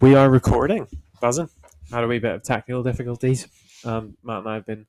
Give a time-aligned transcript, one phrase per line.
[0.00, 0.86] We are recording,
[1.20, 1.48] buzzing.
[1.90, 3.48] Had a wee bit of technical difficulties.
[3.84, 4.86] Um, Matt and I have been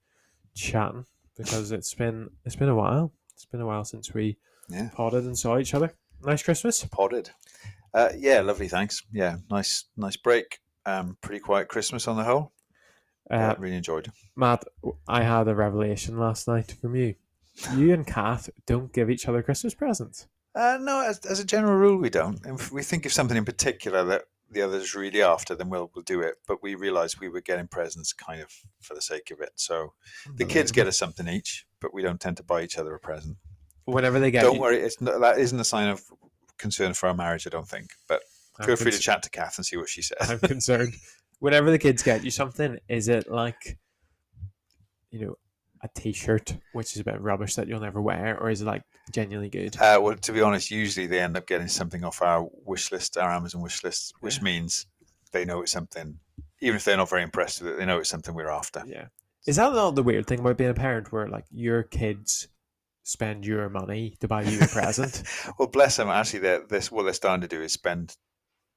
[0.55, 1.05] chatting
[1.37, 3.11] because it's been it's been a while.
[3.33, 4.37] It's been a while since we
[4.69, 4.89] Yeah.
[4.93, 5.93] potted and saw each other.
[6.23, 6.85] Nice Christmas.
[6.85, 7.31] Podded.
[7.93, 8.67] Uh, yeah, lovely.
[8.67, 9.03] Thanks.
[9.11, 10.59] Yeah, nice, nice break.
[10.85, 12.53] Um, pretty quiet Christmas on the whole.
[13.29, 14.11] Uh, but really enjoyed.
[14.35, 14.63] Matt,
[15.07, 17.15] I had a revelation last night from you.
[17.75, 20.27] You and Kath don't give each other Christmas presents.
[20.55, 22.39] Uh, no, as, as a general rule, we don't.
[22.45, 26.03] If we think of something in particular that the others really after, then we'll we'll
[26.03, 26.35] do it.
[26.47, 28.51] But we realised we were getting presents kind of
[28.81, 29.51] for the sake of it.
[29.55, 29.93] So
[30.25, 30.35] hmm.
[30.35, 32.99] the kids get us something each, but we don't tend to buy each other a
[32.99, 33.37] present.
[33.85, 34.43] whenever they get.
[34.43, 36.01] don't you- worry, it's not, that isn't a sign of
[36.57, 37.47] concern for our marriage.
[37.47, 37.89] I don't think.
[38.07, 38.21] But
[38.59, 40.29] I'm feel free to chat to Kath and see what she says.
[40.29, 40.95] I'm concerned.
[41.39, 43.79] Whenever the kids get you something, is it like,
[45.09, 45.35] you know,
[45.83, 48.65] a T-shirt, which is a bit of rubbish that you'll never wear, or is it
[48.65, 49.75] like genuinely good?
[49.77, 53.17] Uh, well, to be honest, usually they end up getting something off our wish list,
[53.17, 54.43] our Amazon wish list, which Yeah.
[54.43, 54.85] means
[55.31, 56.19] they know it's something,
[56.59, 58.83] even if they're not very impressed with it, they know it's something we're after.
[58.85, 59.07] Yeah.
[59.47, 62.47] Is that not the weird thing about being a parent, where like your kids
[63.03, 65.23] spend your money to buy you a present?
[65.57, 66.09] well, bless them.
[66.09, 68.15] Actually, they're, this what they're starting to do is spend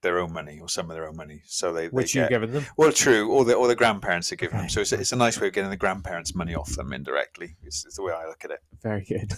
[0.04, 2.28] their own money or some of their own money, so they, they which get, you've
[2.30, 2.64] given them?
[2.76, 4.68] well, true, or the or the grandparents are giving them.
[4.68, 7.56] So it's, a- it's a nice way of getting the grandparents' money off them indirectly.
[7.64, 8.60] It's, it's the way I look at it.
[8.82, 9.32] Very good.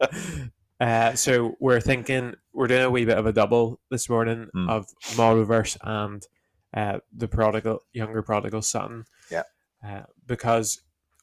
[0.80, 4.70] uh, so we're thinking we're doing a wee bit of a double this morning Mm.
[4.70, 6.26] of motto verse and
[6.74, 9.04] uh, the prodigal younger prodigal son.
[9.30, 9.42] Yeah.
[9.86, 10.80] Uh, because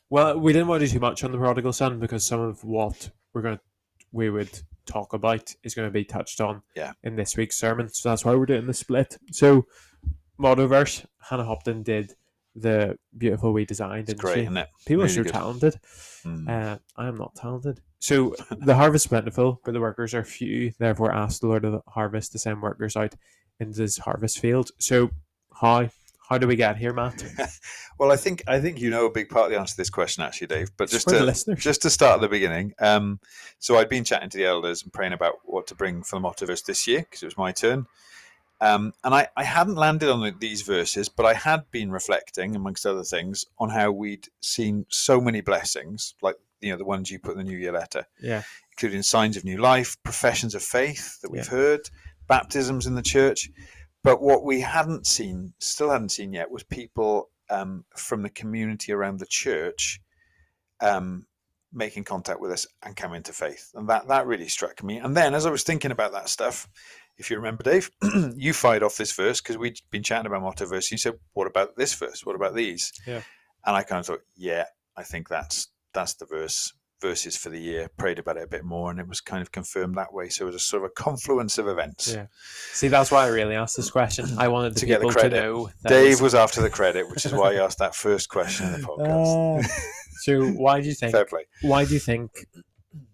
[0.10, 2.64] well, we didn't want to do too much on the prodigal son because some of
[2.64, 3.62] what we're going to
[4.12, 6.94] we would talk about is going to be touched on Yeah.
[7.04, 7.90] in this week's sermon.
[7.90, 9.18] So that's why we're doing the split.
[9.32, 9.68] So
[10.38, 12.14] motto verse, Hannah Hopton did
[12.56, 14.10] the beautiful we designed.
[14.10, 14.42] It's great, she?
[14.42, 14.70] isn't it?
[14.88, 15.32] People are so good.
[15.32, 15.80] talented.
[16.26, 16.50] Mm.
[16.50, 17.82] Uh, I am not talented.
[18.00, 20.72] So the harvest is plentiful, but the workers are few.
[20.80, 23.14] Therefore, ask the Lord of the harvest to send workers out
[23.60, 24.72] into his harvest field.
[24.80, 25.12] So
[25.62, 25.90] how
[26.30, 27.24] how do we get here, Matt?
[28.00, 29.90] Well, I think I think you know a big part of the answer to this
[29.90, 30.70] question, actually, Dave.
[30.78, 33.20] But just to just to start at the beginning, um,
[33.58, 36.20] so I'd been chatting to the elders and praying about what to bring for the
[36.20, 37.88] motto verse this year because it was my turn.
[38.62, 42.56] Um, and I, I hadn't landed on the- these verses, but I had been reflecting,
[42.56, 47.10] amongst other things, on how we'd seen so many blessings, like you know the ones
[47.10, 50.62] you put in the New Year letter, yeah, including signs of new life, professions of
[50.62, 51.90] faith that we've heard,
[52.28, 53.50] baptisms in the church.
[54.08, 58.94] But what we hadn't seen, still hadn't seen yet, was people um, from the community
[58.94, 60.00] around the church
[60.80, 61.26] um,
[61.74, 63.70] making contact with us and coming to faith.
[63.76, 64.96] And that, that really struck me.
[64.96, 66.70] And then as I was thinking about that stuff,
[67.18, 67.92] if you remember, Dave,
[68.38, 70.90] you fired off this verse because we'd been chatting about motto verse.
[70.90, 72.26] You said, What about this verse?
[72.26, 72.94] What about these?
[73.06, 73.24] Yeah.
[73.66, 76.72] And I kind of thought, Yeah, I think that's that's the verse
[77.02, 77.90] verses for the year.
[77.98, 80.30] Prayed about it a bit more, and it was kind of confirmed that way.
[80.30, 82.14] So it was a sort of a confluence of events.
[82.14, 82.28] Yeah.
[82.74, 84.26] See, that's why I really asked this question.
[84.38, 85.42] I wanted the To get the credit.
[85.88, 88.82] Dave it's- was after the credit, which is why I asked that first question in
[88.82, 89.64] the podcast.
[89.64, 89.68] Uh,
[90.22, 91.12] so why do you think?
[91.14, 91.46] Fair play.
[91.62, 92.32] Why do you think?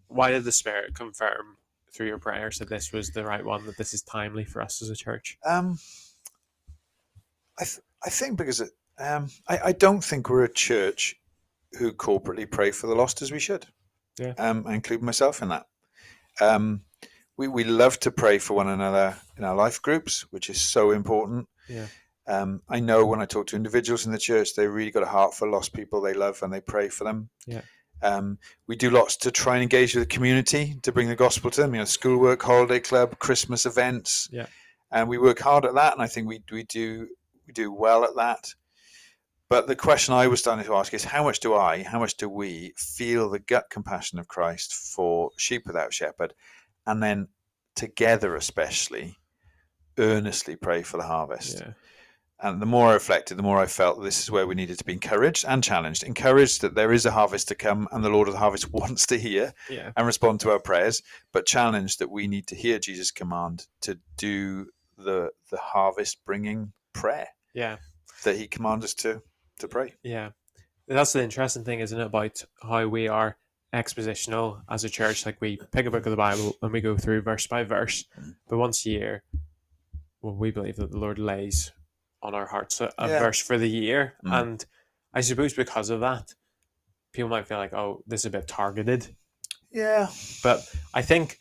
[0.07, 1.57] Why did the Spirit confirm
[1.94, 3.65] through your prayers that this was the right one?
[3.65, 5.38] That this is timely for us as a church?
[5.45, 5.79] Um,
[7.59, 11.15] I th- I think because it, um, I I don't think we're a church
[11.78, 13.66] who corporately pray for the lost as we should.
[14.19, 14.34] Yeah.
[14.38, 15.66] Um, I include myself in that.
[16.41, 16.81] Um,
[17.38, 20.91] we we love to pray for one another in our life groups, which is so
[20.91, 21.47] important.
[21.67, 21.88] Yeah.
[22.28, 25.07] Um, I know when I talk to individuals in the church, they really got a
[25.07, 27.29] heart for lost people they love and they pray for them.
[27.45, 27.62] Yeah.
[28.01, 31.50] Um, we do lots to try and engage with the community to bring the gospel
[31.51, 31.73] to them.
[31.73, 34.29] You know, schoolwork, holiday club, Christmas events.
[34.31, 34.47] Yeah.
[34.91, 37.07] And we work hard at that, and I think we we do
[37.47, 38.53] we do well at that.
[39.53, 42.17] But the question I was starting to ask is how much do I, how much
[42.17, 46.33] do we feel the gut compassion of Christ for sheep without a shepherd,
[46.87, 47.27] and then
[47.75, 49.15] together, especially,
[49.99, 51.59] earnestly pray for the harvest?
[51.59, 51.73] Yeah.
[52.39, 54.85] And the more I reflected, the more I felt this is where we needed to
[54.85, 56.01] be encouraged and challenged.
[56.01, 59.06] Encouraged that there is a harvest to come and the Lord of the harvest wants
[59.06, 59.91] to hear Yeah.
[59.95, 63.99] and respond to our prayers, but challenged that we need to hear Jesus' command to
[64.17, 67.77] do the the harvest bringing prayer Yeah.
[68.23, 69.21] that he commands us to
[69.59, 69.94] to pray.
[70.03, 70.29] Yeah.
[70.88, 73.38] That's the interesting thing, isn't it, about how we are
[73.73, 75.25] expositional as a church.
[75.25, 78.05] Like we pick a book of the Bible and we go through verse by verse.
[78.47, 79.23] But once a year,
[80.21, 81.71] well, we believe that the Lord lays
[82.21, 83.19] on our hearts a, a Yeah.
[83.19, 84.13] verse for the year.
[84.25, 84.41] Mm.
[84.41, 84.65] And
[85.13, 86.33] I suppose because of that,
[87.13, 89.15] people might feel like, oh, this is a bit targeted.
[89.71, 90.07] Yeah.
[90.44, 91.39] But I think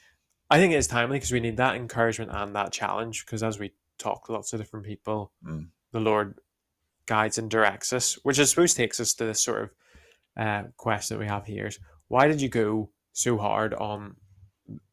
[0.51, 3.25] I think it's timely because we need that encouragement and that challenge.
[3.25, 5.69] Because as we talk to lots of different people, Mm.
[5.93, 6.39] the Lord
[7.07, 9.71] guides and directs us, which I suppose takes us to this sort of
[10.37, 11.79] uh, question that we have here: is
[12.09, 14.17] Why did you go so hard on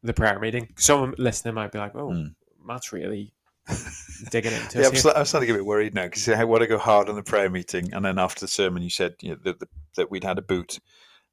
[0.02, 0.68] the prayer meeting?
[0.76, 2.34] Someone listening might be like, "Oh, Mm.
[2.64, 3.32] Matt's really
[4.30, 4.82] digging into it.
[4.82, 5.16] yeah, I'm.
[5.16, 7.14] I'm starting to get a bit worried now because I want to go hard on
[7.14, 10.10] the prayer meeting, and then after the sermon, you said you know, that, that, that
[10.10, 10.78] we'd had a boot.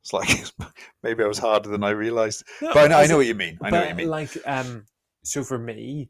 [0.02, 0.46] It's like
[1.04, 2.44] maybe I was harder than I realised.
[2.62, 3.58] No, But I know, I know what you mean.
[3.62, 4.10] I know what you mean.
[4.10, 4.86] like um
[5.24, 6.10] so for me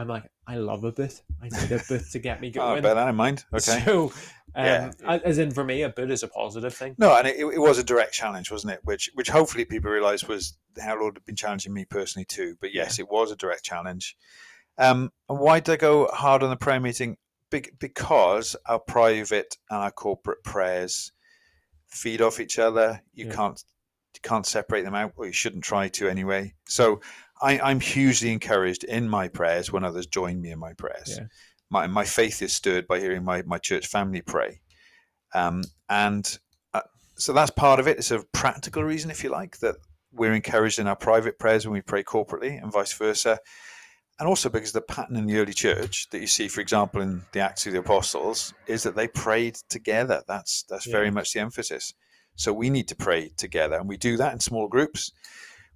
[0.00, 2.70] i'm like i love a bit i need a bit to get me Oh, I
[2.72, 3.44] going bet I don't mind.
[3.52, 3.82] Okay.
[3.84, 4.12] so
[4.54, 4.90] um Yeah.
[5.24, 7.78] as in for me a bit is a positive thing No, and it, it was
[7.78, 8.80] a direct challenge, wasn't it?
[8.82, 12.56] Which, which hopefully people realised was how Lord had been challenging me personally too.
[12.60, 14.16] But yes, it was a direct challenge.
[14.78, 17.16] Um, and why did I go hard on the prayer meeting?
[17.50, 21.12] Be- because our private and our corporate prayers
[21.88, 23.02] feed off each other.
[23.12, 23.34] You Yeah.
[23.34, 23.62] can't
[24.14, 26.54] you can't separate them out, or you shouldn't try to anyway.
[26.66, 27.00] So
[27.42, 31.16] I, I'm hugely encouraged in my prayers when others join me in my prayers.
[31.18, 31.26] Yeah.
[31.70, 34.60] My my faith is stirred by hearing my my church family pray,
[35.34, 36.38] um, and
[36.74, 36.82] uh,
[37.14, 37.98] so that's part of it.
[37.98, 39.76] It's a practical reason, if you like, that
[40.12, 43.38] we're encouraged in our private prayers when we pray corporately, and vice versa.
[44.18, 47.22] And also because the pattern in the early church that you see, for example, in
[47.32, 50.22] the Acts of the Apostles, is that they prayed together.
[50.28, 51.94] That's that's very much the emphasis.
[52.34, 55.12] So we need to pray together, and we do that in small groups.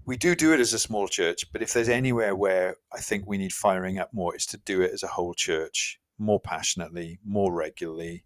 [0.06, 3.26] We do do it as a small church, but if there's anywhere where I think
[3.26, 7.18] we need firing up more, it's to do it as a whole church, more passionately,
[7.24, 8.24] more regularly,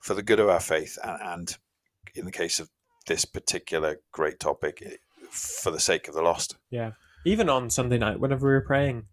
[0.00, 1.56] for the good of our faith, and, and
[2.14, 2.70] in the case of
[3.06, 4.96] this particular great topic, eh,
[5.30, 6.56] for the sake of the lost.
[6.70, 6.92] yeah
[7.26, 9.04] even on sunday night whenever we were praying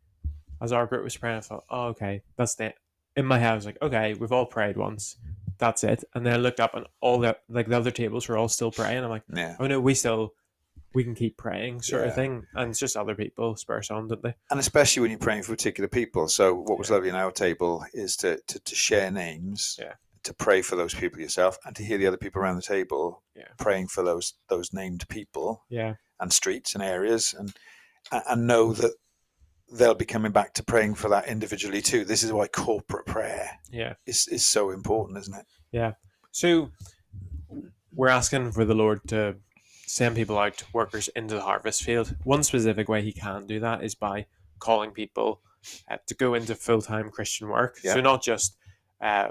[0.61, 2.75] as our group was praying i thought oh okay that's it
[3.17, 5.17] in my head i was like okay we've all prayed once
[5.57, 8.37] that's it and then i looked up and all the like the other tables were
[8.37, 9.55] all still praying i'm like Yeah.
[9.59, 10.33] oh no we still
[10.95, 12.07] we can keep praying sort Yeah.
[12.09, 15.19] of thing and it's just other people spurs on don't they and especially when you're
[15.19, 16.27] praying for particular people.
[16.27, 16.95] So what was Yeah.
[16.95, 19.93] lovely in our table is to, to, to share names, Yeah.
[20.23, 23.23] to pray for those people yourself, and to hear the other people around the table
[23.35, 23.49] Yeah.
[23.59, 27.53] praying for those those named people yeah and streets and areas, and
[28.11, 28.93] and and know that
[29.73, 32.05] they'll be coming back to praying for that individually too.
[32.05, 35.45] This is why corporate prayer yeah is is so important, isn't it?
[35.71, 35.93] Yeah.
[36.31, 36.71] So
[37.91, 39.35] we're asking for the Lord to
[39.87, 42.15] send people out, workers into the harvest field.
[42.23, 44.25] One specific way He can do that is by
[44.59, 45.41] calling people
[45.89, 47.77] uh, to go into full time Christian work.
[47.83, 47.93] Yeah.
[47.93, 48.57] So not just,
[49.01, 49.29] uh,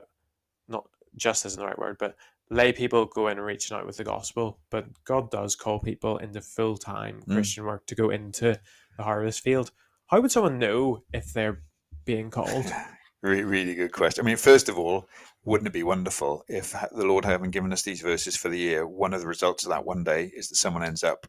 [0.68, 0.84] not
[1.16, 2.16] just isn't the right word, but
[2.50, 4.58] lay people go in and reaching out with the gospel.
[4.70, 7.34] But God does call people into full time Mm.
[7.34, 8.58] Christian work to go into
[8.96, 9.70] the harvest field.
[10.06, 11.62] How would someone know if they're
[12.04, 12.66] being called?
[13.24, 14.22] Really, really good question.
[14.22, 15.08] I mean, first of all,
[15.46, 18.86] wouldn't it be wonderful if the Lord having given us these verses for the year,
[18.86, 21.26] one of the results of that one day is that someone ends up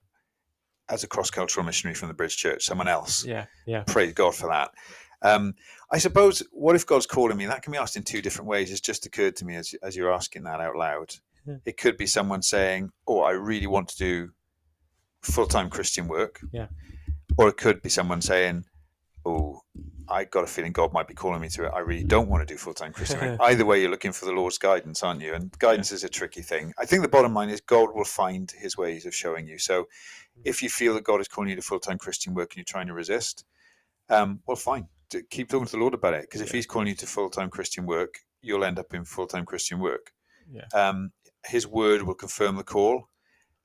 [0.90, 3.24] as a cross cultural missionary from the Bridge Church, someone else.
[3.24, 4.72] Yeah, yeah, Praise God for that.
[5.22, 5.54] Um,
[5.90, 7.46] I suppose, what if God's calling me?
[7.46, 8.72] That can be asked in two different ways.
[8.72, 11.16] It's just occurred to me as, as you're asking that out loud.
[11.48, 11.56] Yeah.
[11.64, 14.30] It could be someone saying, Oh, I really want to do
[15.22, 16.42] full time Christian work.
[16.52, 16.68] Yeah.
[17.38, 18.66] Or it could be someone saying,
[20.10, 21.72] I got a feeling God might be calling me to it.
[21.74, 23.40] I really don't want to do full time Christian work.
[23.42, 25.34] Either way, you're looking for the Lord's guidance, aren't you?
[25.34, 26.74] And guidance is a tricky thing.
[26.78, 29.58] I think the bottom line is God will find his ways of showing you.
[29.58, 29.88] So
[30.44, 32.66] if you feel that God is calling you to full time Christian work and you're
[32.66, 33.46] trying to resist,
[34.10, 34.88] um, well, fine.
[35.30, 36.22] Keep talking to the Lord about it.
[36.22, 36.58] Because if Yeah.
[36.58, 39.80] he's calling you to full time Christian work, you'll end up in full time Christian
[39.80, 40.12] work.
[40.52, 40.66] Yeah.
[40.74, 41.12] Um,
[41.46, 43.10] his word will confirm the call.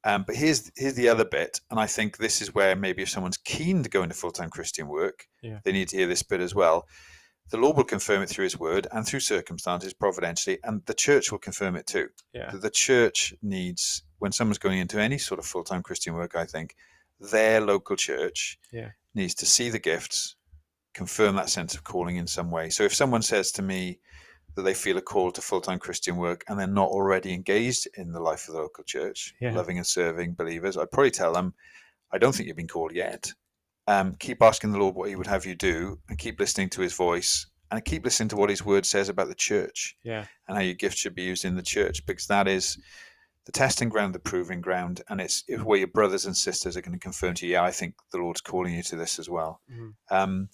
[0.05, 3.11] Um, but here's here's the other bit, and I think this is where maybe if
[3.11, 5.61] someone's keen to go into full time Christian work, Yeah.
[5.65, 6.87] they need to hear this bit as well.
[7.51, 11.31] The Lord will confirm it through His Word and through circumstances, providentially, and the church
[11.33, 12.09] will confirm it too.
[12.33, 16.35] yeah, the church needs, when someone's going into any sort of full time Christian work,
[16.35, 16.77] I think
[17.19, 18.91] their local church Yeah.
[19.15, 20.37] needs to see the gifts,
[20.95, 22.71] confirm that sense of calling in some way.
[22.71, 23.99] So if someone says to me
[24.57, 27.89] that they feel a call to full time Christian work and they're not already engaged
[27.95, 29.53] in the life of the local church, Yeah.
[29.55, 31.55] loving and serving believers, I'd probably tell them,
[32.13, 33.33] I don't think you've been called yet.
[33.87, 36.81] Um, keep asking the Lord what He would have you do and keep listening to
[36.83, 40.57] His voice and keep listening to what His word says about the church yeah, and
[40.57, 42.77] how your gifts should be used in the church because that is
[43.47, 46.83] the testing ground, the proving ground, and it's if where your brothers and sisters are
[46.83, 49.31] going to confirm to you, yeah, I think the Lord's calling you to this as
[49.31, 49.61] well.
[49.73, 49.95] Mhm.
[50.11, 50.49] Um,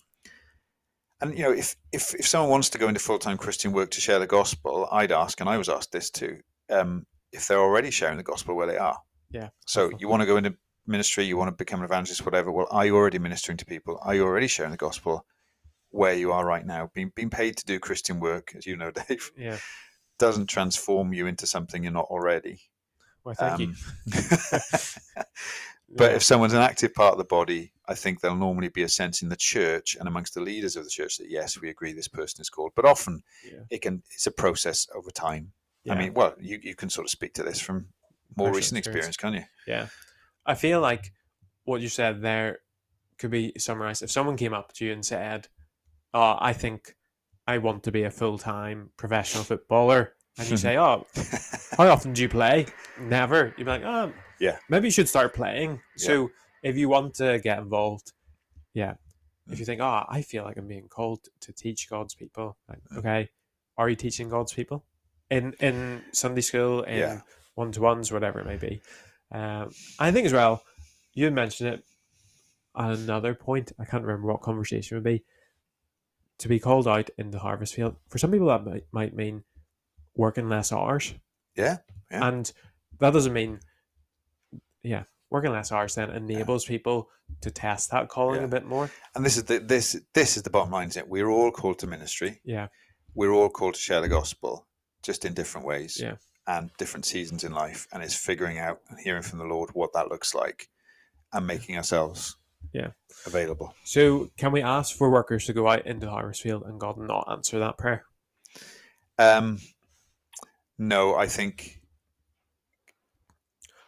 [1.21, 3.91] and you know, if if if someone wants to go into full time Christian work
[3.93, 6.39] to share the gospel, I'd ask, and I was asked this too,
[6.71, 8.99] um, if they're already sharing the gospel where they are.
[9.31, 10.01] Yeah, So definitely.
[10.03, 10.55] you want to go into
[10.87, 12.53] ministry, you want to become an evangelist, whatever.
[12.53, 13.99] Well, are you already ministering to people?
[14.03, 15.27] Are you already sharing the gospel
[15.91, 16.91] where you are right now?
[16.95, 19.59] Being being paid to do Christian work, as you know, Dave, yeah.
[20.19, 22.61] doesn't transform you into something you're not already.
[23.25, 23.75] Well, thank you.
[25.89, 26.17] But Yeah.
[26.17, 29.23] if someone's an active part of the body, I think there'll normally be a sense
[29.23, 32.09] in the church and amongst the leaders of the church that yes, we agree this
[32.09, 32.73] person is called.
[32.75, 33.61] But often Yeah.
[33.71, 35.53] it can it's a process over time.
[35.89, 37.87] I mean, well, you, you can sort of speak to this from
[38.37, 39.07] more Personal recent experience.
[39.09, 39.35] experience, can
[39.67, 39.73] you?
[39.73, 39.89] Yeah.
[40.45, 41.13] I feel like
[41.63, 42.59] what you said there
[43.19, 44.03] could be summarized.
[44.03, 45.47] If someone came up to you and said,
[46.13, 46.97] oh, I think
[47.47, 51.07] I want to be a full time professional footballer, and you say, oh,
[51.77, 52.67] how often do you play?
[53.01, 53.47] Never.
[53.57, 54.59] You'd be like, oh, Yeah.
[54.69, 55.81] maybe you should start playing.
[55.97, 56.31] So
[56.63, 58.13] if you want to get involved,
[58.75, 58.95] yeah.
[59.49, 62.81] If you think, oh, I feel like I'm being called to teach God's people, like,
[62.93, 62.99] Mm.
[62.99, 63.29] okay,
[63.79, 64.85] are you teaching God's people
[65.31, 67.21] in in Sunday school, in Yeah.
[67.55, 68.81] one to ones, whatever it may be?
[69.31, 70.63] Um, I think as well,
[71.15, 71.85] you mentioned it.
[72.79, 75.25] at Another point, I can't remember what conversation it would be.
[76.39, 79.45] To be called out in the harvest field for some people that might, might mean
[80.17, 81.15] working less hours.
[81.55, 81.79] Yeah,
[82.11, 82.27] yeah.
[82.29, 82.51] And
[82.99, 83.61] that doesn't mean,
[84.83, 87.09] yeah, working less hours then enables people
[87.41, 88.47] to test that calling Yeah.
[88.47, 88.91] a bit more.
[89.15, 90.89] And this is the this this is the bottom line.
[90.89, 91.09] Isn't it?
[91.09, 92.41] We're all called to ministry.
[92.45, 92.69] Yeah.
[93.15, 94.67] We're all called to share the gospel,
[95.03, 95.99] just in different ways.
[96.01, 96.17] Yeah.
[96.49, 99.93] And different seasons in life, and it's figuring out and hearing from the Lord what
[99.95, 100.69] that looks like,
[101.33, 102.37] and making ourselves
[102.73, 102.91] Yeah.
[103.27, 103.75] available.
[103.83, 106.99] So, can we ask for workers to go out into the harvest field and God
[106.99, 108.05] not answer that prayer?
[109.19, 109.59] Um,
[110.79, 111.81] no, I think.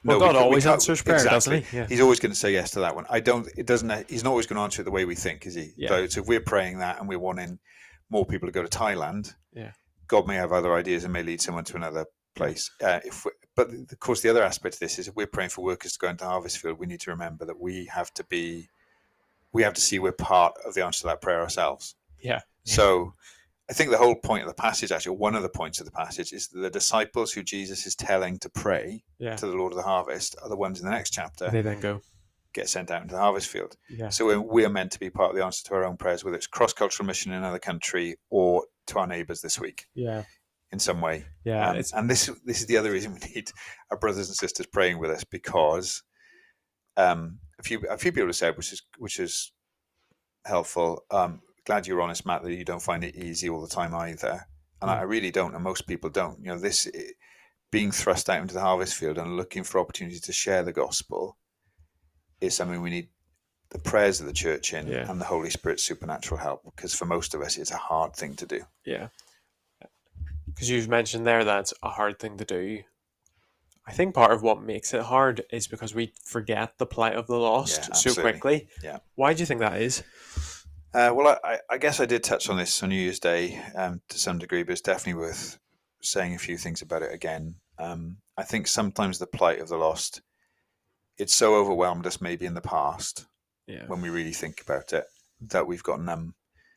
[0.05, 1.77] Well, we God we always can't- answers prayer, doesn't he?
[1.77, 1.87] Yeah.
[1.89, 3.05] He's always going to say yes to that one.
[3.11, 3.49] I don't.
[3.57, 4.09] It doesn't.
[4.09, 5.73] He's not always going to answer it the way we think, is he?
[5.77, 5.89] Yeah.
[5.89, 7.59] So, so if we're praying that and we're wanting
[8.11, 9.73] more people to go to Thailand, Yeah.
[10.07, 12.71] God may have other ideas and may lead someone to another place.
[12.83, 15.51] Uh, if we, but of course, the other aspect of this is if we're praying
[15.51, 18.25] for workers to go into harvest field, we need to remember that we have to
[18.25, 18.69] be,
[19.53, 21.97] we have to see we're part of the answer to that prayer ourselves.
[22.23, 22.41] Yeah.
[22.65, 23.13] So,
[23.71, 25.93] I think the whole point of the passage, actually, one of the points of the
[25.93, 29.37] passage, is that the disciples who Jesus is telling to pray Yeah.
[29.37, 31.81] to the Lord of the harvest are the ones in the next chapter They then
[31.81, 32.01] go,
[32.55, 33.77] get sent out into the harvest field.
[33.91, 34.09] yeah.
[34.09, 36.37] So we're, we're meant to be part of the answer to our own prayers, whether
[36.37, 40.23] it's cross cultural mission in another country or to our neighbours this week Yeah.
[40.73, 41.27] in some way.
[41.45, 41.69] Yeah.
[41.69, 43.51] Um, and this this is the other reason we need
[43.91, 46.03] our brothers and sisters praying with us because
[46.97, 49.53] um, a few a few people have said, which is which is
[50.47, 51.05] helpful.
[51.11, 54.47] Um, glad you're honest, Matt, that you don't find it easy all the time either,
[54.81, 55.01] and I, Mm.
[55.01, 56.39] I really don't, and most people don't.
[56.41, 57.13] You know, this i-
[57.71, 61.37] being thrust out into the harvest field and looking for opportunities to share the gospel
[62.41, 63.11] is something we need
[63.69, 65.11] the prayers of the church in Yeah.
[65.11, 68.35] and the Holy Spirit's supernatural help because for most of us it's a hard thing
[68.37, 68.65] to do.
[68.85, 69.09] yeah.
[70.47, 72.83] Because you've mentioned there that it's a hard thing to do.
[73.87, 77.27] I think part of what makes it hard is because we forget the plight of
[77.27, 78.69] the lost Yeah, so quickly.
[78.83, 78.99] Yeah.
[79.15, 80.03] Why do you think that is?
[80.95, 84.01] Uh, well, I, I- guess I did touch on this on New Year's Day um,
[84.09, 85.59] to some degree, but it's definitely worth
[86.03, 87.57] saying a few things about it again.
[87.79, 90.23] Um, I think sometimes the plight of the lost,
[91.19, 93.27] it's so overwhelmed us maybe in the past
[93.67, 93.85] Yeah.
[93.87, 95.05] when we really think about it
[95.43, 96.35] that we've got numb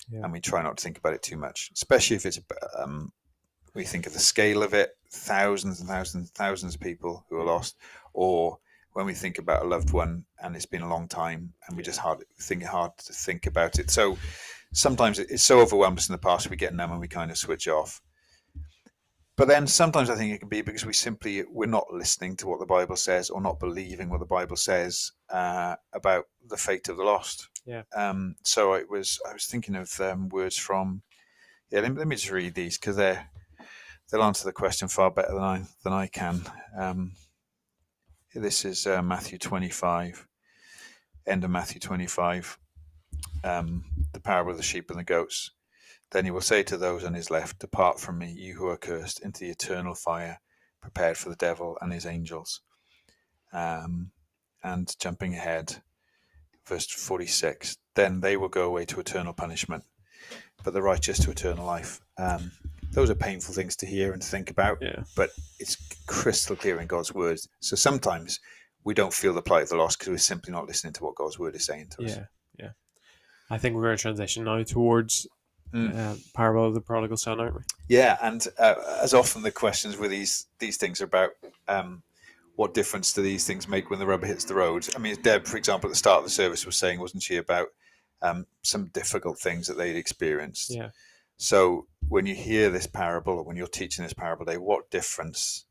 [0.09, 0.21] Yeah.
[0.23, 2.39] and we try not to think about it too much, especially if it's,
[2.77, 3.11] um,
[3.73, 7.37] we think of the scale of it, thousands and thousands and thousands of people who
[7.39, 7.77] are lost,
[8.13, 8.59] or
[8.93, 11.83] when we think about a loved one and it's been a long time and we
[11.83, 13.89] just hard think it hard to think about it.
[13.89, 14.17] So
[14.73, 17.37] sometimes it's so overwhelmed us in the past we get numb and we kind of
[17.37, 18.01] switch off.
[19.37, 22.47] But then sometimes I think it can be because we simply we're not listening to
[22.47, 26.89] what the Bible says or not believing what the Bible says uh, about the fate
[26.89, 27.49] of the lost.
[27.65, 27.83] Yeah.
[27.95, 31.01] Um, so it was I was thinking of um, words from
[31.71, 31.79] yeah.
[31.79, 33.29] Let me, let me just read these because they're
[34.11, 36.41] they'll answer the question far better than I than I can.
[36.77, 37.13] Um,
[38.33, 40.27] this is uh, Matthew twenty five,
[41.27, 42.57] end of Matthew twenty five,
[43.43, 43.83] um,
[44.13, 45.51] the parable of the sheep and the goats.
[46.11, 48.77] Then he will say to those on his left, Depart from me, you who are
[48.77, 50.39] cursed, into the eternal fire
[50.81, 52.61] prepared for the devil and his angels.
[53.53, 54.11] Um,
[54.63, 55.77] and jumping ahead,
[56.65, 59.83] verse 46 Then they will go away to eternal punishment,
[60.63, 62.01] but the righteous to eternal life.
[62.17, 62.51] Um,
[62.91, 65.03] those are painful things to hear and to think about, Yeah.
[65.15, 67.47] but it's crystal clear in God's words.
[67.59, 68.39] So sometimes
[68.83, 71.15] we don't feel the plight of the lost because we're simply not listening to what
[71.15, 72.15] God's word is saying to us.
[72.17, 72.25] Yeah.
[72.59, 72.69] Yeah.
[73.49, 75.27] I think we're going to transition now towards
[75.73, 75.95] Mm.
[75.95, 77.61] uh, parable of the prodigal son, aren't we?
[77.87, 81.29] Yeah, and uh, as often the questions with these these things are about
[81.69, 82.03] um,
[82.57, 84.85] what difference do these things make when the rubber hits the road.
[84.97, 87.37] I mean, Deb, for example, at the start of the service was saying, wasn't she,
[87.37, 87.69] about
[88.21, 90.71] um, some difficult things that they'd experienced.
[90.75, 90.89] Yeah.
[91.41, 95.65] So when you hear this parable, or when you're teaching this parable day, what difference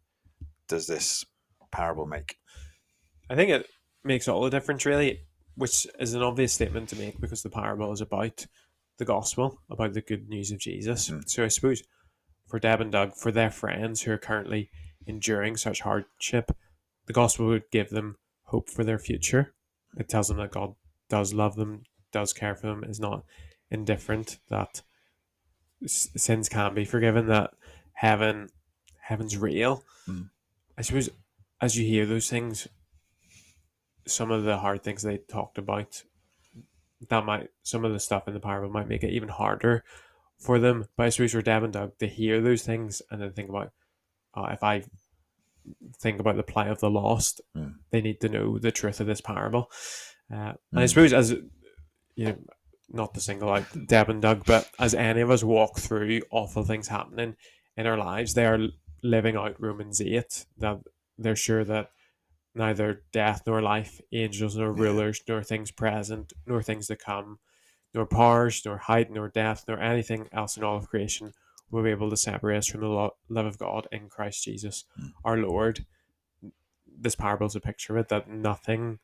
[0.67, 1.25] does this
[1.71, 2.39] parable make?
[3.31, 3.69] I think it
[4.03, 5.21] makes all the difference, really,
[5.55, 8.49] which is an obvious statement to make because the parable is about
[8.99, 11.09] the gospel, about the good news of Jesus.
[11.09, 11.31] Mm.
[11.31, 11.85] So I suppose
[12.49, 14.71] for Deb and Doug, for their friends who are currently
[15.07, 16.51] enduring such hardship,
[17.07, 19.55] the gospel would give them hope for their future.
[19.97, 20.75] It tells them that God
[21.09, 23.23] does love them, does care for them, is not
[23.71, 24.83] indifferent, that
[25.87, 27.53] sins can't be forgiven, that
[27.93, 28.49] heaven
[29.01, 29.85] heaven's real.
[30.09, 30.31] Mm.
[30.79, 31.11] I suppose
[31.61, 32.69] as you hear those things,
[34.07, 36.03] some of the hard things they talked about
[37.09, 39.85] that might some of the stuff in the parable might make it even harder
[40.39, 40.87] for them.
[40.97, 43.73] But I suppose for Deb and Doug to hear those things and then think about
[44.35, 44.85] uh, if I
[45.99, 47.75] think about the plight of the lost, Mm.
[47.91, 49.71] they need to know the truth of this parable.
[50.33, 50.89] Uh, And I Mm.
[50.89, 51.31] suppose as
[52.15, 52.37] you know,
[52.93, 56.65] not to single out Deb and Doug, but as any of us walk through awful
[56.65, 57.37] things happening
[57.77, 58.69] in our lives, they are
[59.03, 60.79] living out Romans eight that
[61.17, 61.91] they're sure that
[62.55, 64.83] neither death nor life, angels nor Yeah.
[64.83, 67.39] rulers, nor things present, nor things to come,
[67.95, 71.33] nor powers, nor height, nor depth, nor anything else in all of creation
[71.71, 75.13] will be able to separate us from the love of God in Christ Jesus, Mm.
[75.25, 75.87] our Lord.
[76.87, 78.99] This parable is a picture of it that nothing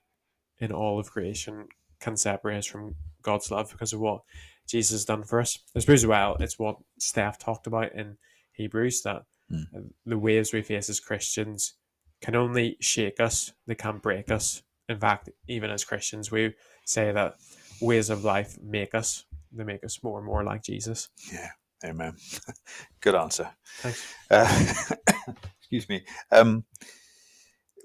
[0.58, 1.68] in all of creation
[2.00, 4.22] can separate us from God's love because of what
[4.68, 5.58] Jesus has done for us.
[5.74, 8.16] I suppose, well, it's what Steph talked about in
[8.52, 9.22] Hebrews that
[9.52, 9.90] Mm.
[10.04, 11.74] the waves we face as Christians
[12.20, 14.64] can only shake us, they can't break us.
[14.88, 17.36] In fact, even as Christians, we say that
[17.80, 21.10] ways of life make us, they make us more and more like Jesus.
[21.32, 21.50] Yeah,
[21.84, 22.16] amen.
[23.00, 23.50] Good answer.
[23.78, 24.14] Thanks.
[24.28, 24.74] Uh,
[25.60, 26.04] excuse me.
[26.32, 26.64] Um,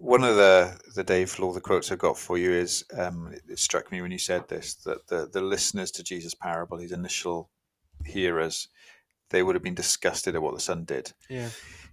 [0.02, 3.44] one of the the Dave all the quotes I got for you is um, it,
[3.48, 6.92] it struck me when you said this that the the listeners to Jesus' parable, his
[6.92, 7.52] initial
[8.04, 8.68] hearers,
[9.30, 11.14] they would have been disgusted at what the son did.
[11.30, 11.50] Yeah.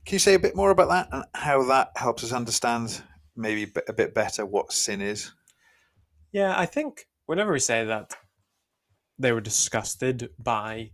[0.07, 3.03] Can you say a bit more about that and how that helps us understand
[3.37, 5.33] maybe a bit better what sin is?
[6.33, 8.17] Yeah, I think whenever we say that
[9.19, 10.93] they were disgusted by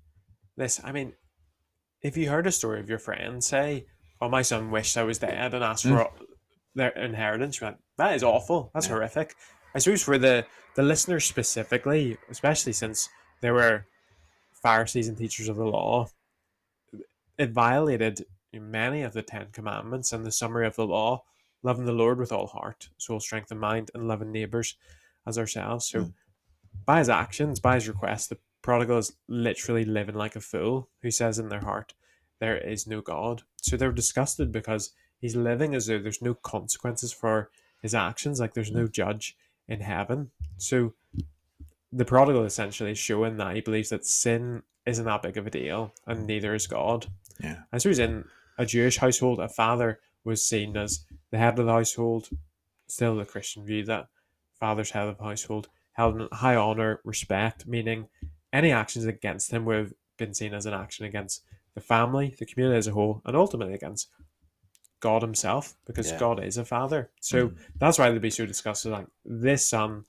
[0.57, 1.13] this, I mean,
[2.03, 3.87] if you heard a story of your friend say,
[4.21, 6.11] "Oh, my son wished I was dead and asked for
[6.75, 8.71] their inheritance," you're like, that is awful.
[8.75, 8.95] That's Yeah.
[8.95, 9.35] horrific.
[9.75, 13.09] I suppose for the the listeners specifically, especially since
[13.41, 13.87] they were
[14.53, 16.09] Pharisees and teachers of the law,
[17.39, 21.23] it violated many of the Ten Commandments and the summary of the law,
[21.63, 24.77] loving the Lord with all heart, soul, strength, and mind, and loving neighbors
[25.27, 25.87] as ourselves.
[25.87, 26.15] So, Mm.
[26.85, 31.11] by his actions, by his request, the prodigal is literally living like a fool who
[31.11, 31.95] says in their heart,
[32.41, 33.45] There is no God.
[33.63, 37.51] So they're disgusted because he's living as though there's no consequences for
[37.83, 38.93] his actions, like there's no mm.
[38.93, 39.37] judge
[39.69, 40.31] in heaven.
[40.57, 40.95] So
[41.93, 45.51] the prodigal essentially is showing that he believes that sin isn't that big of a
[45.51, 46.27] deal, and mm.
[46.27, 47.07] neither is God.
[47.43, 47.61] Yeah.
[47.73, 48.25] I suppose in
[48.59, 52.29] a Jewish household, a father was seen as the head of the household.
[52.87, 54.09] Still, the Christian view that
[54.59, 58.09] father's head of the household held in high honor, respect, meaning
[58.53, 61.43] any actions against him would have been seen as an action against
[61.75, 64.09] the family, the community as a whole, and ultimately against
[65.05, 66.19] God Himself, because Yeah.
[66.19, 67.11] God is a father.
[67.21, 67.57] So Mm.
[67.79, 68.91] that's why they'd be so disgusted.
[68.91, 70.07] Like this son,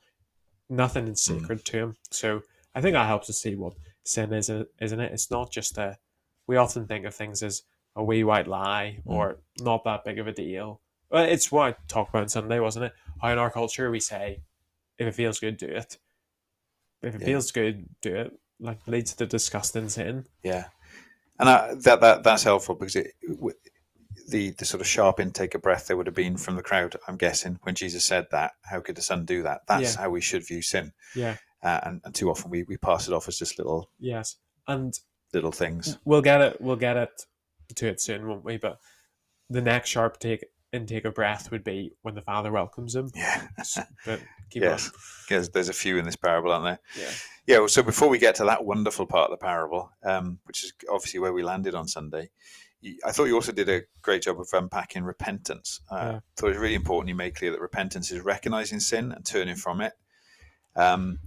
[0.70, 1.42] nothing is Mm.
[1.42, 1.96] sacred to him.
[2.12, 3.74] So I think that helps us see what
[4.06, 5.12] sin is, isn't it?
[5.12, 5.98] It's not just a.
[6.48, 7.64] We often think of things as
[7.96, 9.12] a wee white lie Mm.
[9.14, 10.80] or not that big of a deal.
[11.10, 12.94] Well, it's what I talked about on Sunday, wasn't it?
[13.22, 14.42] How in our culture we say,
[14.98, 15.98] if it feels good, do it.
[17.02, 17.26] If it Yeah.
[17.28, 18.40] feels good, do it.
[18.60, 20.26] Like leads to disgusting sin.
[20.42, 20.70] Yeah,
[21.38, 23.14] and I, that that that's helpful because it,
[24.28, 26.96] the the sort of sharp intake of breath there would have been from the crowd.
[27.08, 29.62] I'm guessing when Jesus said that, how could the son do that?
[29.68, 30.02] That's Yeah.
[30.02, 30.94] how we should view sin.
[31.16, 31.38] Yeah.
[31.64, 34.36] Uh, and, and too often we, we pass it off as just little Yes,
[34.68, 34.94] and
[35.34, 35.98] little things.
[36.06, 36.62] we'll get it.
[36.62, 37.10] We'll get it
[37.76, 38.58] to it soon, won't we?
[38.58, 38.78] But
[39.50, 43.10] the next sharp take intake of breath would be when the Father welcomes him.
[43.16, 43.48] Yeah,
[44.06, 44.92] But keep Yes.
[45.28, 46.80] because there's a few in this parable, aren't there?
[47.04, 47.12] Yeah.
[47.48, 47.58] Yeah.
[47.60, 50.74] Well, so before we get to that wonderful part of the parable, um, which is
[50.92, 52.30] obviously where we landed on Sunday,
[53.06, 55.82] I thought you also did a great job of unpacking repentance.
[55.90, 56.20] Uh, Yeah.
[56.36, 59.56] thought it was really important you made clear that repentance is recognizing sin and turning
[59.56, 59.94] from it.
[60.76, 61.20] Um,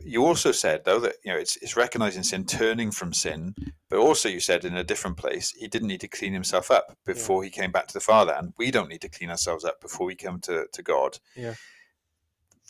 [0.00, 3.54] you also said though that you know it's, it's recognizing sin, turning from sin,
[3.88, 6.96] but also you said in a different place he didn't need to clean himself up
[7.06, 9.80] before he came back to the Father, and we don't need to clean ourselves up
[9.80, 11.18] before we come to, to God.
[11.36, 11.54] Yeah.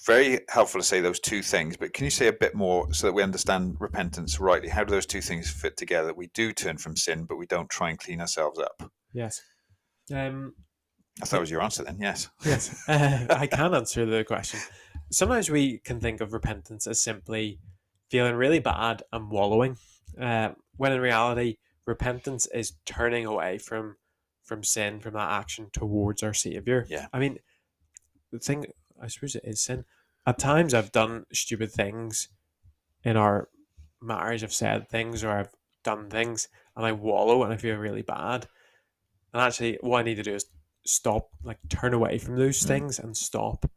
[0.07, 3.07] Very helpful to say those two things, but can you say a bit more so
[3.07, 4.69] that we understand repentance rightly?
[4.69, 6.13] How do those two things fit together?
[6.13, 8.91] We do turn from sin, but we don't try and clean ourselves up.
[9.13, 9.41] Yes.
[10.13, 10.55] Um.
[11.23, 11.99] I thought that was your answer then.
[12.01, 12.29] Yes.
[12.45, 12.83] Yes.
[12.89, 14.61] Uh, I can answer the question.
[15.11, 17.61] Sometimes we can think of repentance as simply
[18.11, 19.77] feeling really bad and wallowing,
[20.21, 23.97] uh, when in reality, repentance is turning away from
[24.45, 26.85] from sin, from that action towards our Savior.
[26.89, 27.07] Yeah.
[27.13, 27.39] I mean,
[28.31, 28.67] the thing,
[29.01, 29.85] I suppose it is sin.
[30.27, 32.29] At times, I've done stupid things
[33.03, 33.49] in our
[34.01, 34.43] marriage.
[34.43, 38.49] I've said things or I've done things, and I wallow and I feel really bad.
[39.33, 40.47] And actually, what I need to do is
[40.87, 42.67] stop, like turn away from those Mm.
[42.69, 43.71] things and stop,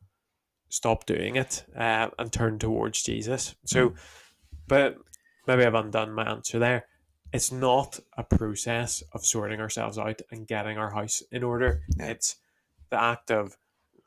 [0.69, 3.55] stop doing it, uh, and turn towards Jesus.
[3.65, 3.95] So,
[4.67, 4.97] but
[5.47, 6.87] maybe I've undone my answer there.
[7.33, 11.83] It's not a process of sorting ourselves out and getting our house in order.
[11.99, 12.37] It's
[12.89, 13.57] the act of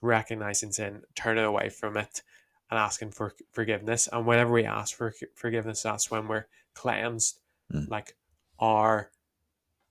[0.00, 2.22] recognizing sin, turning away from it,
[2.70, 4.08] and asking for forgiveness.
[4.12, 7.40] And whenever we ask for forgiveness, that's when we're cleansed.
[7.72, 7.88] Mm.
[7.88, 8.16] Like
[8.58, 9.10] our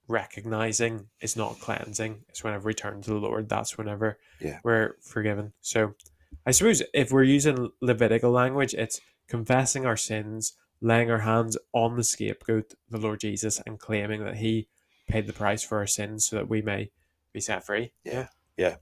[0.07, 2.23] recognizing is not cleansing.
[2.29, 3.47] It's whenever we turn to the Lord.
[3.49, 4.59] That's whenever Yeah.
[4.63, 5.53] we're forgiven.
[5.61, 5.95] So
[6.45, 11.95] I suppose if we're using Levitical language, it's confessing our sins, laying our hands on
[11.97, 14.67] the scapegoat, the Lord Jesus, and claiming that He
[15.07, 16.91] paid the price for our sins so that we may
[17.33, 17.93] be set free.
[18.03, 18.29] Yeah.
[18.57, 18.77] Yeah.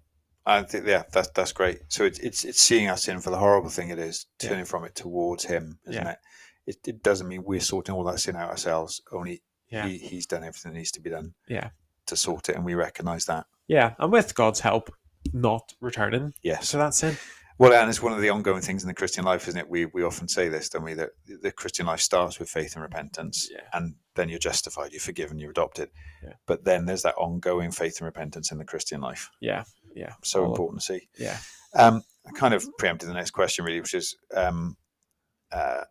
[0.49, 1.81] I think yeah, that's that's great.
[1.89, 4.49] So it's it's it's seeing us in for the horrible thing it is, Yeah.
[4.49, 6.12] turning from it towards Him, isn't Yeah.
[6.12, 6.17] it?
[6.65, 6.77] it?
[6.88, 9.01] It doesn't mean we're sorting all that sin out ourselves.
[9.12, 9.86] Only Yeah.
[9.88, 11.69] he, He's done everything that needs to be done Yeah.
[12.05, 13.45] to sort it, and we recognise that.
[13.67, 13.95] Yeah.
[13.99, 14.89] And with God's help,
[15.33, 16.69] not returning Yes.
[16.69, 17.17] So that's it.
[17.60, 19.67] Well, and it's one of the ongoing things in the Christian life, isn't it?
[19.67, 20.93] We we often say this, don't we?
[20.93, 23.62] That the Christian life starts with faith and repentance, Yeah.
[23.73, 25.89] and then you're justified, you're forgiven, you're adopted.
[26.23, 26.33] Yeah.
[26.45, 29.31] But then there's that ongoing faith and repentance in the Christian life.
[29.41, 29.63] Yeah.
[29.97, 30.13] Yeah.
[30.23, 31.07] So All- important to see.
[31.17, 31.38] Yeah.
[31.73, 34.75] Um, I kind of preempted the next question, really, which is um,
[35.51, 35.83] uh,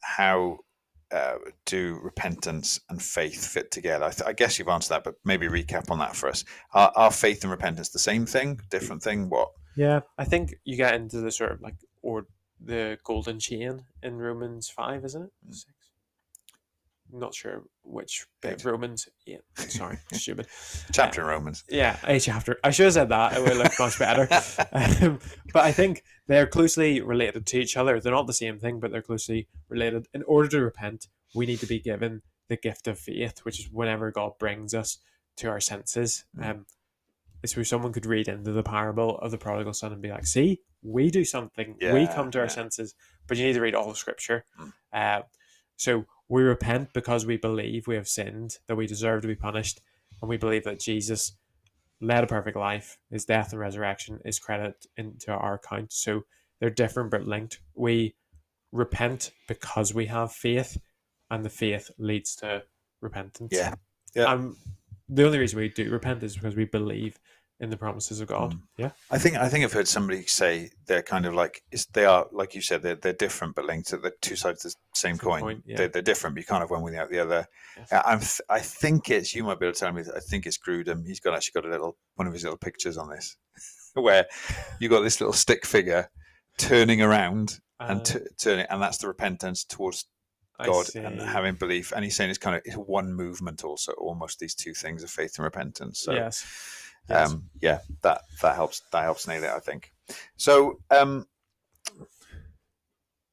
[0.00, 0.58] how
[1.12, 4.06] uh, do repentance and faith fit together?
[4.06, 6.44] I, th- I guess you've answered that, but maybe recap on that for us.
[6.72, 9.28] Are, are faith and repentance the same thing, different thing?
[9.28, 9.50] What?
[9.76, 12.26] Yeah, I think you get into the sort of like or
[12.60, 15.30] the golden chain in Romans five, isn't it?
[15.48, 15.54] Mm.
[15.54, 15.72] Six.
[17.14, 18.54] Not sure which bit.
[18.54, 18.64] Eight.
[18.64, 19.06] Romans.
[19.26, 20.46] Yeah, sorry, stupid.
[20.92, 21.62] Chapter in Romans.
[21.68, 22.58] Yeah, a chapter.
[22.64, 23.36] I should have said that.
[23.36, 24.22] It would look much better.
[24.72, 25.18] um,
[25.52, 28.00] but I think they're closely related to each other.
[28.00, 30.08] They're not the same thing, but they're closely related.
[30.14, 33.68] In order to repent, we need to be given the gift of faith, which is
[33.70, 34.98] whenever God brings us
[35.36, 36.24] to our senses.
[36.38, 36.50] Mm.
[36.50, 36.66] Um,
[37.42, 40.26] it's where someone could read into the parable of the prodigal son and be like,
[40.26, 41.76] "See, we do something.
[41.80, 42.48] we come to our yeah.
[42.48, 42.94] senses."
[43.26, 44.46] But you need to read all of Scripture.
[44.58, 44.72] Mm.
[44.92, 45.22] Uh,
[45.76, 49.82] so we repent because we believe we have sinned, that we deserve to be punished,
[50.22, 51.36] and we believe that Jesus
[52.00, 52.96] led a perfect life.
[53.10, 55.92] His death and resurrection is credit into our account.
[55.92, 56.22] So
[56.58, 57.60] they're different but linked.
[57.74, 58.14] We
[58.72, 60.78] repent because we have faith,
[61.30, 62.62] and the faith leads to
[63.02, 63.52] repentance.
[63.54, 63.74] Yeah.
[64.14, 64.24] Yeah.
[64.24, 64.56] Um,
[65.10, 67.18] the only reason we do repent is because we believe
[67.62, 68.52] in the promises of God.
[68.52, 68.60] Mm.
[68.76, 68.90] Yeah.
[69.10, 72.26] I think I think I've heard somebody say they're kind of like it's, they are
[72.32, 73.90] like you said they're they're different but linked.
[73.90, 75.40] They're two sides of the same Same coin.
[75.40, 75.76] coin, yeah.
[75.76, 77.46] they're, they're different, but you can't have one without the other.
[77.76, 78.02] Yes.
[78.04, 80.02] I'm th- I think it's you might be able to tell me.
[80.14, 81.06] I think it's Grudem.
[81.06, 83.36] He's got actually got a little one of his little pictures on this,
[83.94, 84.26] where
[84.80, 86.10] you got this little stick figure
[86.58, 90.04] turning around and Uh, t- turning, and that's the repentance towards
[90.64, 91.92] God and having belief.
[91.92, 95.10] And he's saying it's kind of it's one movement also, almost these two things of
[95.10, 96.00] faith and repentance.
[96.00, 96.44] So yes.
[97.08, 97.30] Yes.
[97.32, 98.82] um, yeah, that that helps.
[98.92, 99.50] That helps nail it.
[99.50, 99.92] I think.
[100.36, 101.26] So um,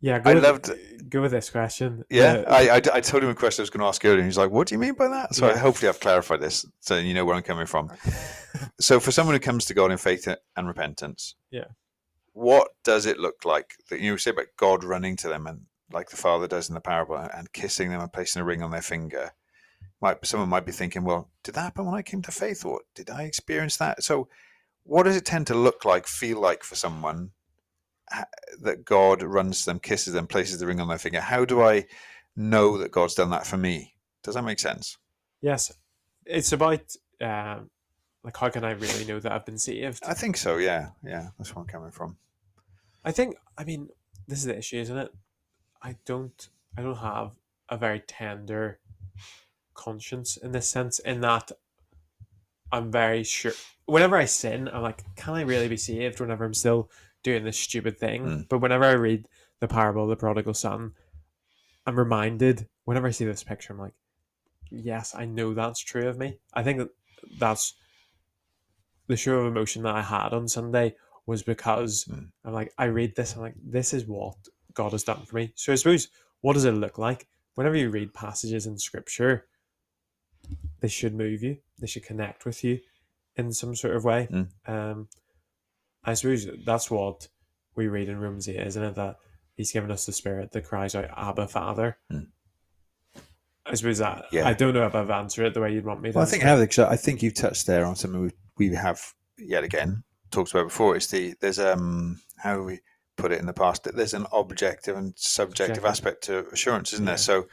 [0.02, 0.20] yeah.
[0.20, 0.72] Go I with, loved-
[1.10, 2.04] Go with this question.
[2.10, 4.18] yeah, The- I, I I told him a question I was going to ask earlier,
[4.20, 5.58] and he's like, "What do you mean by that?" So Yeah.
[5.58, 7.92] hopefully I've clarified this, so you know where I'm coming from.
[8.80, 11.66] so for someone who comes to God in faith and repentance, Yeah.
[12.34, 16.10] what does it look like that you say about God running to them and like
[16.10, 18.82] the father does in the parable and kissing them and placing a ring on their
[18.84, 19.32] finger?
[20.02, 22.82] Might someone might be thinking, well, did that happen when I came to faith, or
[22.96, 24.04] did I experience that?
[24.04, 24.30] So,
[24.84, 27.32] what does it tend to look like, feel like for someone
[28.62, 31.22] that God runs to them, kisses them, places the ring on their finger?
[31.22, 31.86] How do I
[32.36, 33.96] know that God's done that for me?
[34.24, 34.98] Does that make sense?
[35.42, 35.72] yes.
[36.26, 37.72] It's about um,
[38.24, 40.04] like how can I really know that I've been saved?
[40.06, 40.58] I think so.
[40.58, 42.18] Yeah, yeah, that's where I'm coming from.
[43.04, 43.90] I think I mean
[44.28, 45.14] this is the issue, isn't it?
[45.82, 47.32] I don't I don't have
[47.70, 48.80] a very tender
[49.80, 51.52] conscience in this sense, in that
[52.72, 53.54] I'm very sure
[53.86, 56.90] whenever I sin, I'm like, can I really be saved whenever I'm still
[57.24, 58.26] doing this stupid thing?
[58.26, 58.50] Mm.
[58.50, 59.28] But whenever I read
[59.60, 60.94] the parable of the prodigal son,
[61.86, 63.96] I'm reminded whenever I see this picture, I'm like,
[64.70, 66.40] yes, I know that's true of me.
[66.54, 66.90] I think that
[67.40, 67.74] that's
[69.08, 72.32] the show of emotion that I had on Sunday was because Mm.
[72.46, 74.36] I'm like, I read this, I'm like, this is what
[74.74, 75.52] God has done for me.
[75.56, 76.10] So I suppose,
[76.42, 77.28] what does it look like?
[77.56, 79.48] Whenever you read passages in scripture,
[80.82, 82.80] they should move you, they should connect with you
[83.36, 84.28] in some sort of way.
[84.32, 84.48] Mm.
[84.68, 85.08] Um,
[86.04, 87.28] I suppose that's what
[87.76, 88.96] we read in Romans 8, isn't it?
[88.96, 89.18] That
[89.56, 91.98] He's given us the Spirit that cries out, Abba, Father.
[92.12, 92.28] Mm.
[93.66, 94.48] I suppose that, Yeah.
[94.48, 96.18] I don't know if I've answered it the way you'd want me to.
[96.18, 96.58] Well, I think how
[96.90, 98.32] I think you've touched there on something we,
[98.70, 99.02] we have
[99.38, 100.96] yet again talked about before.
[100.96, 102.80] It's the there's um how we
[103.18, 105.86] put it in the past that there's an objective and subjective Subjective.
[105.86, 107.12] aspect to assurance, isn't Yeah.
[107.12, 107.18] there?
[107.18, 107.48] So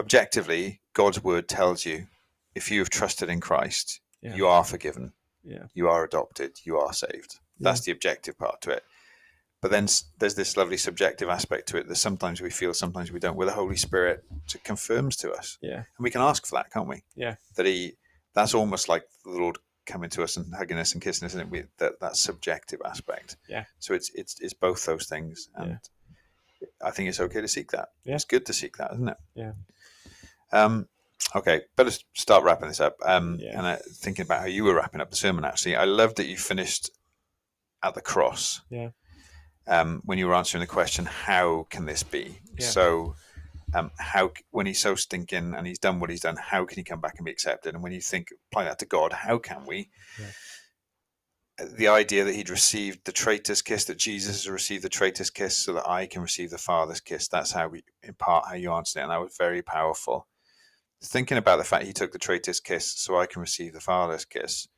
[0.00, 2.08] objectively, God's word tells you
[2.54, 4.34] if you have trusted in Christ, Yeah.
[4.36, 5.12] you are forgiven,
[5.42, 5.66] Yeah.
[5.74, 7.38] you are adopted, you are saved.
[7.60, 8.84] That's the objective part to it.
[9.60, 9.88] But then
[10.18, 13.36] there's this lovely subjective aspect to it that sometimes we feel, sometimes we don't.
[13.36, 14.24] Where the Holy Spirit
[14.62, 15.76] confirms to us Yeah.
[15.96, 17.02] and we can ask for that, can't we?
[17.14, 17.36] Yeah.
[17.56, 17.96] That he,
[18.34, 21.50] that's almost like the Lord coming to us and hugging us and kissing us, and
[21.50, 23.36] we that that subjective aspect.
[23.48, 23.64] Yeah.
[23.78, 25.78] So it's it's it's both those things, and
[26.82, 27.90] I think it's okay to seek that.
[28.04, 28.14] Yeah.
[28.16, 29.16] It's good to seek that, isn't it?
[29.34, 29.52] Yeah.
[30.52, 30.88] Um.
[31.34, 32.96] Okay, better start wrapping this up.
[33.04, 33.38] Um.
[33.40, 33.58] Yeah.
[33.58, 36.26] And uh, thinking about how you were wrapping up the sermon, actually, I love that
[36.26, 36.90] you finished
[37.82, 38.60] at the cross.
[38.70, 38.90] Yeah.
[39.66, 40.02] Um.
[40.04, 42.40] When you were answering the question, how can this be?
[42.58, 42.66] Yeah.
[42.66, 43.14] So.
[43.76, 46.84] Um, how when he's so stinking and he's done what he's done, how can he
[46.84, 47.74] come back and be accepted?
[47.74, 49.90] And when you think apply that to God, how can we?
[50.20, 51.66] Yeah.
[51.76, 55.56] The idea that he'd received the traitor's kiss, that Jesus has received the traitor's kiss,
[55.56, 57.26] so that I can receive the Father's kiss.
[57.26, 60.28] That's how we, in part, how you answered it, and that was very powerful.
[61.04, 64.24] Thinking about the fact he took the traitor's kiss, so I can receive the Father's
[64.24, 64.68] kiss.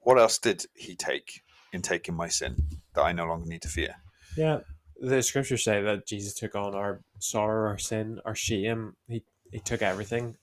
[0.00, 2.56] What else did he take in taking my sin
[2.94, 3.96] that I no longer need to fear?
[4.36, 4.60] Yeah,
[5.00, 8.96] the scriptures say that Jesus took on our sorrow, our sin, our shame.
[9.08, 10.36] He he took everything.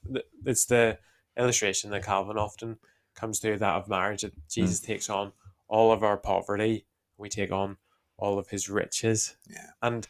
[0.45, 0.97] It's the
[1.37, 2.77] illustration that Calvin often
[3.15, 4.21] comes to that of marriage.
[4.21, 4.41] That hmm.
[4.49, 5.33] Jesus takes on
[5.67, 6.85] all of our poverty.
[7.17, 7.77] We take on
[8.17, 9.35] all of his riches.
[9.49, 9.71] Yeah.
[9.81, 10.07] and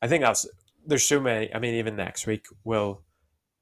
[0.00, 0.46] I think that's
[0.84, 1.54] there's so many.
[1.54, 3.02] I mean, even next week we'll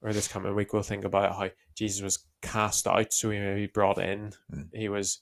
[0.03, 3.55] or this coming week we'll think about how Jesus was cast out, so we may
[3.55, 4.33] be brought in.
[4.53, 4.69] Mm.
[4.73, 5.21] He was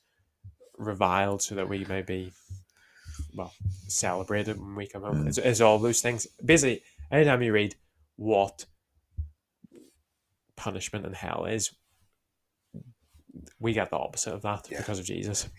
[0.77, 2.33] reviled, so that we may be
[3.35, 3.53] well
[3.89, 5.25] celebrated when we come home.
[5.25, 5.29] Mm.
[5.29, 6.27] It's, it's all those things.
[6.45, 7.75] Basically, anytime you read
[8.17, 8.67] what
[10.57, 11.73] punishment in hell is,
[13.61, 14.79] we get the opposite of that Yeah.
[14.79, 15.49] because of Jesus.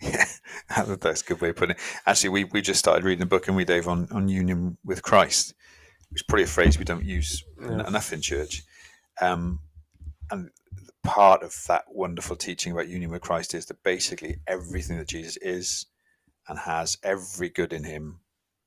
[0.70, 1.82] Yeah, that's a good way of putting it.
[2.06, 5.02] Actually, we, we just started reading a book, and we Dave on on union with
[5.02, 5.54] Christ,
[6.10, 7.86] which is probably a phrase we don't use Yeah.
[7.88, 8.62] enough in church.
[9.20, 9.60] Um,
[10.30, 10.50] and
[11.02, 15.36] part of that wonderful teaching about union with Christ is that basically everything that Jesus
[15.38, 15.86] is
[16.48, 18.20] and has, every good in Him,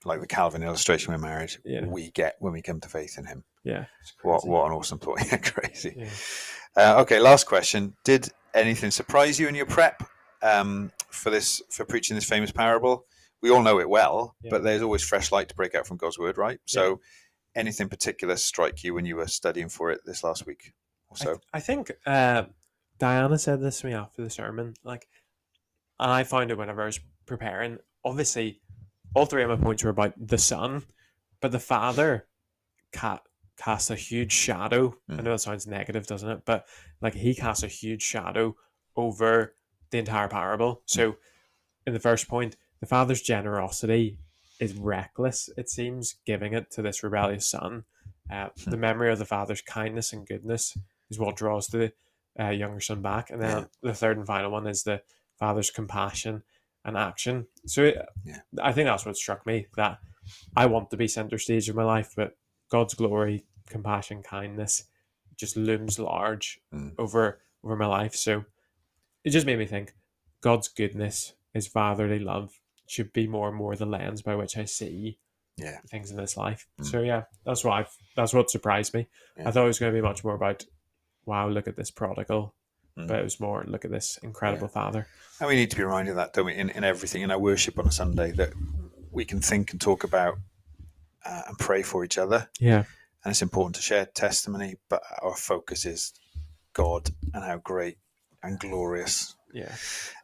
[0.05, 1.85] like the Calvin illustration with marriage, Yeah.
[1.85, 3.43] we get when we come to faith in Him.
[3.63, 3.85] Yeah,
[4.23, 5.19] What what an awesome thought!
[5.31, 5.93] Yeah, crazy.
[5.95, 6.09] Yeah.
[6.75, 7.95] Uh, okay, last question.
[8.03, 10.03] Did anything surprise you in your prep
[10.41, 13.05] um, for this for preaching this famous parable?
[13.41, 14.49] We all know it well, Yeah.
[14.51, 16.59] but there's always fresh light to break out from God's word, right?
[16.65, 16.99] So,
[17.55, 20.73] anything particular strike you when you were studying for it this last week
[21.09, 21.29] or I, so?
[21.31, 22.43] th- I think uh,
[22.99, 24.73] Diana said this to me after the sermon.
[24.83, 25.07] Like,
[25.99, 27.77] and I found it whenever I was preparing.
[28.03, 28.59] Obviously,
[29.13, 30.83] all three of my points were about the son,
[31.41, 32.27] but the father
[32.91, 33.21] ca-
[33.57, 34.95] casts a huge shadow.
[35.09, 35.23] I Mm.
[35.23, 36.41] know that sounds negative, doesn't it?
[36.45, 36.67] But
[37.01, 38.55] like, he casts a huge shadow
[38.95, 39.55] over
[39.91, 40.81] the entire parable.
[40.85, 41.17] So,
[41.85, 44.17] in the first point, the father's generosity
[44.59, 45.49] is reckless.
[45.57, 47.85] It seems giving it to this rebellious son.
[48.31, 50.77] Uh, the memory of the father's kindness and goodness
[51.09, 51.91] is what draws the
[52.39, 53.29] uh, younger son back.
[53.29, 53.65] And then Yeah.
[53.81, 55.01] the third and final one is the
[55.37, 56.43] father's compassion
[56.85, 57.47] and action.
[57.65, 58.41] So it, Yeah.
[58.61, 59.99] I think that's what struck me that
[60.55, 62.37] I want to be center stage of my life, but
[62.69, 64.85] God's glory, compassion, kindness
[65.35, 66.93] just looms large Mm.
[66.97, 68.13] over over my life.
[68.15, 68.45] So
[69.23, 69.93] it just made me think
[70.41, 74.65] God's goodness, his fatherly love should be more and more the lens by which I
[74.65, 75.17] see
[75.57, 76.67] Yeah, things in this life.
[76.81, 76.85] Mm.
[76.85, 79.07] So yeah, that's what I've that's what surprised me.
[79.37, 79.47] Yeah.
[79.47, 80.65] I thought it was going to be much more about,
[81.25, 82.53] wow, look at this prodigal,
[82.97, 83.07] Mm.
[83.07, 85.07] but it was more look at this incredible father.
[85.39, 87.39] and we need to be reminded of that, don't we, in, in everything in our
[87.39, 88.53] worship on a Sunday that
[89.11, 90.37] we can think and talk about
[91.25, 92.49] uh, and pray for each other.
[92.59, 92.83] Yeah,
[93.23, 96.13] and it's important to share testimony, but our focus is
[96.73, 97.97] God and how great
[98.43, 99.75] and glorious yeah,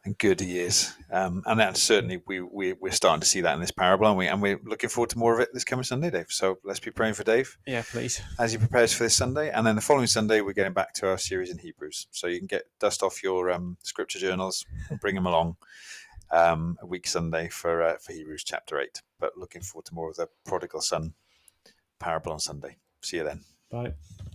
[0.04, 0.92] and good He is.
[1.10, 4.18] Um, and that certainly we, we we're starting to see that in this parable, and
[4.18, 6.26] we and we're looking forward to more of it this coming Sunday, Dave.
[6.28, 7.82] So let's be praying for Dave yeah.
[7.88, 10.92] Please, as he prepares for this Sunday, and then the following Sunday we're getting back
[10.94, 12.08] to our series in Hebrews.
[12.10, 14.66] So you can get dust off your um, scripture journals,
[15.00, 15.56] bring them along.
[16.32, 20.10] Um, a week Sunday for uh, for Hebrews chapter eight, but looking forward to more
[20.10, 21.14] of the prodigal son
[21.98, 22.76] parable on Sunday.
[23.00, 23.40] See you then.
[23.70, 23.94] bye.